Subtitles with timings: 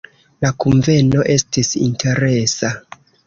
[0.43, 2.73] La kunveno estis interesa.